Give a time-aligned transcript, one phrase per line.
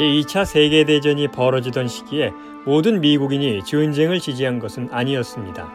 [0.00, 2.32] 제2차 세계대전이 벌어지던 시기에
[2.64, 5.70] 모든 미국인이 전쟁을 지지한 것은 아니었습니다.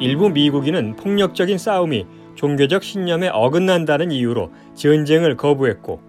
[0.00, 6.00] 일부 미국인은 폭력적인 싸움이 종교적 신념에 어긋난다는 이유로 전쟁을 거부했고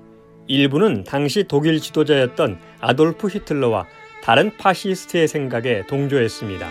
[0.47, 3.88] 일부는 당시 독일 지도자였던 아돌프 히틀러와
[4.23, 6.69] 다른 파시스트의 생각에 동조했습니다.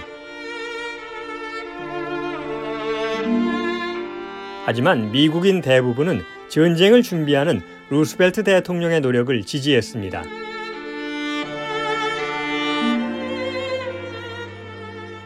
[4.64, 7.61] 하지만 미국인 대부분은 전쟁을 준비하는
[7.91, 10.25] 루스벨트 대통령의 노력을 지지했습니다.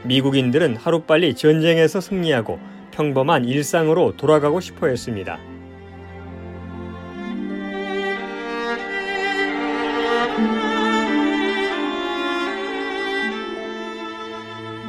[0.05, 2.59] 미국인들은 하루빨리 전쟁에서 승리하고
[2.91, 5.39] 평범한 일상으로 돌아가고 싶어 했습니다.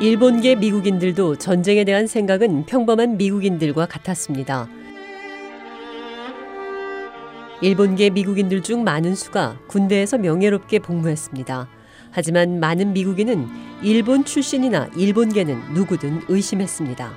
[0.02, 4.67] 일본계 미국인들도 전쟁에 대한 생각은 평범한 미국인들과 같았습니다.
[7.64, 11.70] 일본계 미국인들 중 많은 수가 군대에서 명예롭게 복무했습니다.
[12.11, 13.47] 하지만 많은 미국인은
[13.81, 17.14] 일본 출신이나 일본계는 누구든 의심했습니다.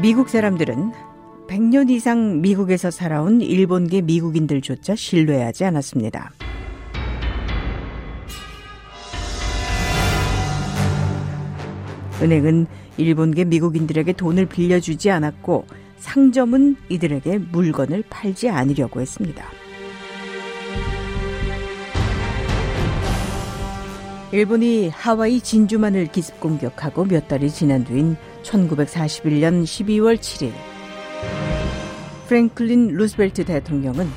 [0.00, 0.92] 미국 사람들은
[1.48, 6.30] 100년 이상 미국에서 살아온 일본계 미국인들조차 신뢰하지 않았습니다.
[12.22, 12.66] 은행은
[12.96, 15.66] 일본계 미국인들에게 돈을 빌려주지 않았고
[15.98, 19.44] 상점은 이들에게 물건을 팔지 않으려고 했습니다.
[24.32, 30.52] 일본이 하와이 진주만을 기습 공격하고 몇 달이 지난 뒤인 1941년 12월 7일
[32.26, 34.08] 프랭클린 루스벨트 대통령은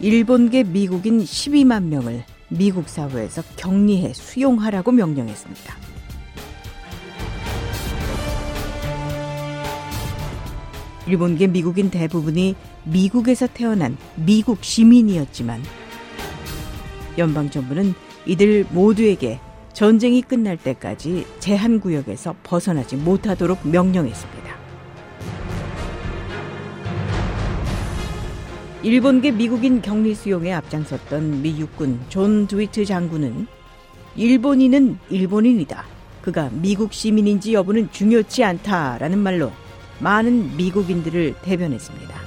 [0.00, 5.89] 일본계 미국인 12만 명을 미국 사회에서 격리해 수용하라고 명령했습니다.
[11.10, 12.54] 일본계 미국인 대부분이
[12.84, 15.60] 미국에서 태어난 미국 시민이었지만
[17.18, 17.94] 연방정부는
[18.26, 19.40] 이들 모두에게
[19.72, 24.54] 전쟁이 끝날 때까지 제한구역에서 벗어나지 못하도록 명령했습니다.
[28.84, 33.48] 일본계 미국인 격리 수용에 앞장섰던 미 육군 존 드위트 장군은
[34.14, 35.84] 일본인은 일본인이다.
[36.22, 39.50] 그가 미국 시민인지 여부는 중요치 않다라는 말로
[40.00, 42.20] 많은 미국인들을 대변했습니다.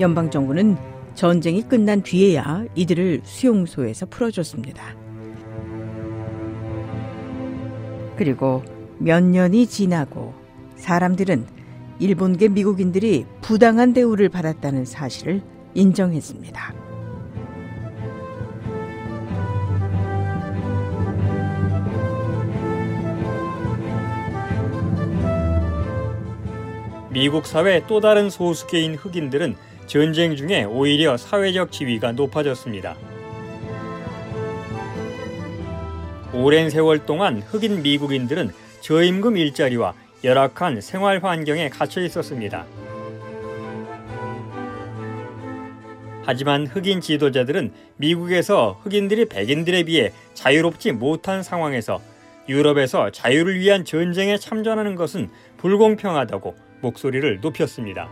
[0.00, 0.76] 연방 정부는
[1.14, 4.96] 전쟁이 끝난 뒤에야 이들을 수용소에서 풀어줬습니다.
[8.16, 8.62] 그리고
[8.98, 10.34] 몇 년이 지나고
[10.76, 11.46] 사람들은
[12.00, 15.42] 일본계 미국인들이 부당한 대우를 받았다는 사실을
[15.74, 16.87] 인정했습니다.
[27.18, 29.56] 미국 사회 또 다른 소수계인 흑인들은
[29.88, 32.94] 전쟁 중에 오히려 사회적 지위가 높아졌습니다.
[36.32, 38.52] 오랜 세월 동안 흑인 미국인들은
[38.82, 42.64] 저임금 일자리와 열악한 생활 환경에 갇혀 있었습니다.
[46.22, 52.00] 하지만 흑인 지도자들은 미국에서 흑인들이 백인들에 비해 자유롭지 못한 상황에서
[52.48, 58.08] 유럽에서 자유를 위한 전쟁에 참전하는 것은 불공평하다고 목소리를 높였습니다.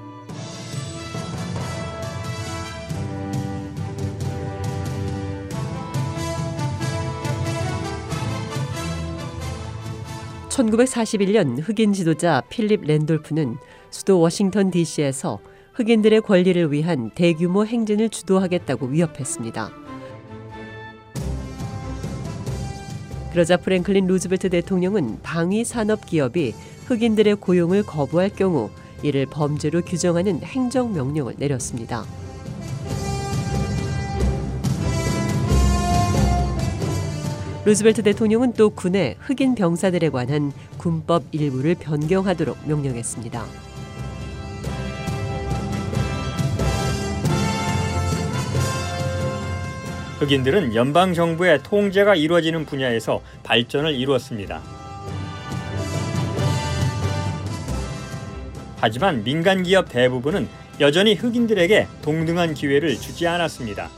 [10.48, 13.58] (1941년) 흑인 지도자 필립 랜돌프는
[13.90, 15.38] 수도 워싱턴 DC에서
[15.74, 19.70] 흑인들의 권리를 위한 대규모 행진을 주도하겠다고 위협했습니다.
[23.32, 26.54] 그러자 프랭클린 루즈벨트 대통령은 방위 산업 기업이
[26.86, 28.70] 흑인들의 고용을 거부할 경우
[29.02, 32.04] 이를 범죄로 규정하는 행정 명령을 내렸습니다.
[37.64, 43.44] 루즈벨트 대통령은 또 군의 흑인 병사들에 관한 군법 일부를 변경하도록 명령했습니다.
[50.20, 54.85] 흑인들은 연방 정부의 통제가 이루어지는 분야에서 발전을 이루었습니다.
[58.86, 60.46] 하지만 민간 기업 대부분은
[60.78, 63.88] 여전히 흑인들에게 동등한 기회를 주지 않았습니다.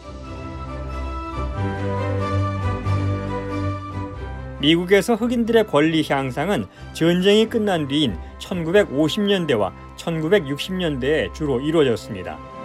[4.62, 6.64] 미국에서 흑인들의 권리 향상은
[6.94, 12.57] 전쟁이 끝난 뒤인 1950년대와 1960년대에 주로 이루어졌습니다.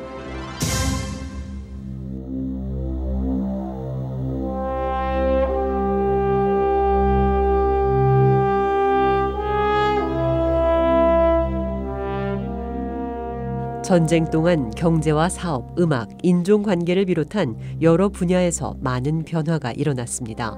[13.83, 20.55] 전쟁 동안 경제와 사업, 음악, 인종 관계를 비롯한 여러 분야에서 많은 변화가 일어났습니다.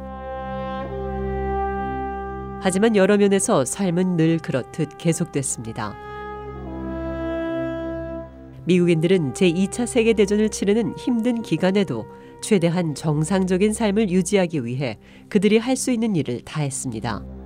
[2.61, 5.95] 하지만 여러 면에서 삶은 늘 그렇듯 계속됐습니다.
[8.65, 12.05] 미국인들은 제2차 세계대전을 치르는 힘든 기간에도
[12.41, 14.99] 최대한 정상적인 삶을 유지하기 위해
[15.29, 17.44] 그들이 할 수 있는 일을 다했습니다.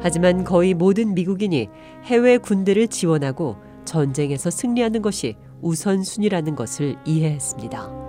[0.00, 1.68] 하지만 거의 모든 미국인이
[2.04, 8.06] 해외 군대를 지원하고 전쟁에서 승리하는 것이 우선순위라는 것을 이해했습니다.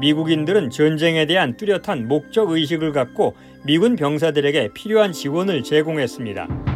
[0.00, 3.34] 미국인들은 전쟁에 대한 뚜렷한 목적 의식을 갖고
[3.64, 6.73] 미군 병사들에게 필요한 지원을 제공했습니다.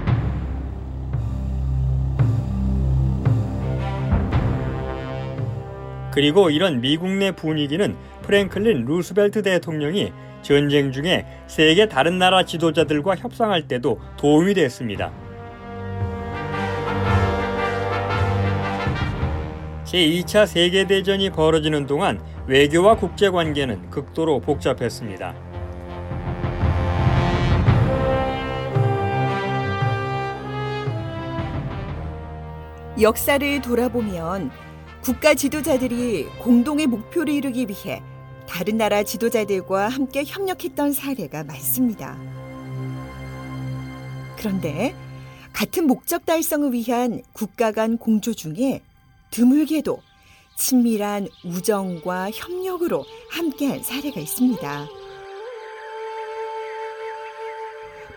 [6.19, 10.13] 그리고 이런 미국 내 분위기는 프랭클린 루스벨트 대통령이
[10.43, 15.13] 전쟁 중에 세계 다른 나라 지도자들과 협상할 때도 도움이 됐습니다.
[19.85, 25.37] 제2차 세계대전이 벌어지는 동안 외교와 국제관계는 극도로 복잡했습니다.
[33.01, 34.51] 역사를 돌아보면
[35.09, 38.03] 국가 지도자들이 공동의 목표를 이루기 위해
[38.47, 42.19] 다른 나라 지도자들과 함께 협력했던 사례가 많습니다.
[44.37, 44.95] 그런데
[45.55, 48.83] 같은 목적 달성을 위한 국가 간 공조 중에
[49.31, 49.99] 드물게도
[50.59, 54.89] 친밀한 우정과 협력으로 함께한 사례가 있습니다.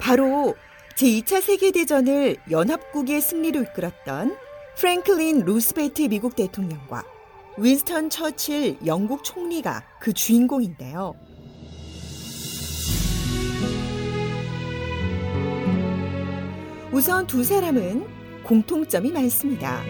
[0.02, 0.58] 바로
[0.98, 4.51] 제2차 세계대전을 연합국의 승리로 이끌었던
[4.82, 7.04] 프랭클린 루스벨트 미국 대통령과
[7.56, 11.14] 윈스턴 처칠 영국 총리가 그 주인공인데요.
[16.92, 18.08] 우선 두 사람은
[18.42, 19.84] 공통점이 많습니다.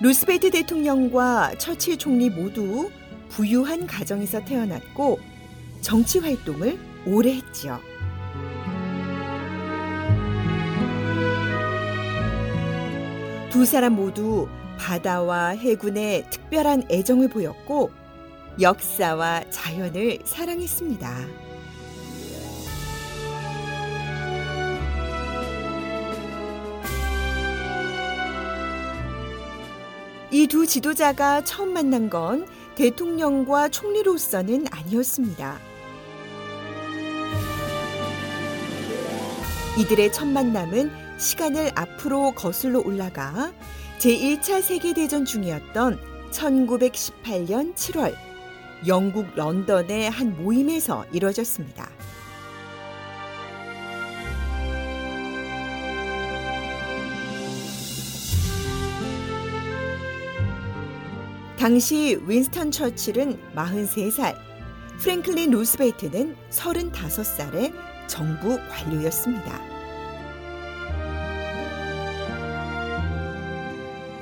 [0.00, 2.90] 루스벨트 대통령과 처칠 총리 모두
[3.28, 5.20] 부유한 가정에서 태어났고
[5.82, 7.78] 정치 활동을 오래 했지요.
[13.54, 14.48] 두 사람 모두
[14.80, 17.92] 바다와 해군에 특별한 애정을 보였고
[18.60, 21.08] 역사와 자연을 사랑했습니다.
[30.32, 35.60] 이 두 지도자가 처음 만난 건 대통령과 총리로서는 아니었습니다.
[39.78, 40.90] 이들의 첫 만남은
[41.24, 43.52] 시간을 앞으로 거슬러 올라가
[43.98, 45.98] 제1차 세계대전 중이었던
[46.30, 48.14] 1918년 7월
[48.86, 51.88] 영국 런던의 한 모임에서 이뤄졌습니다.
[61.58, 64.36] 당시 윈스턴 처칠은 43살,
[64.98, 67.72] 프랭클린 루스벨트는 35살의
[68.06, 69.73] 정부 관료였습니다.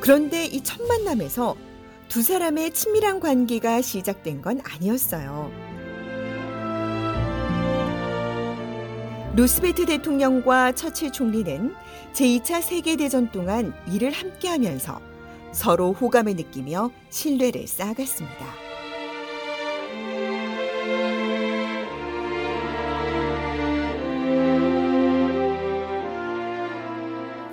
[0.03, 1.55] 그런데 이 첫 만남에서
[2.09, 5.49] 두 사람의 친밀한 관계가 시작된 건 아니었어요.
[9.37, 11.73] 루스벨트 대통령과 처칠 총리는
[12.15, 15.01] 제2차 세계대전 동안 일을 함께 하면서
[15.53, 18.45] 서로 호감을 느끼며 신뢰를 쌓아갔습니다.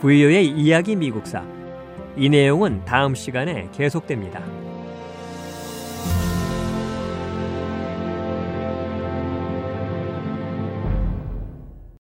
[0.01, 1.46] 부유의 이야기 미국사
[2.20, 4.59] 이 내용은 다음 시간에 계속됩니다.